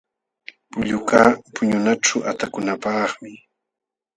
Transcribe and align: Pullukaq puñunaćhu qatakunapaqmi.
Pullukaq 0.71 1.33
puñunaćhu 1.53 2.17
qatakunapaqmi. 2.25 3.31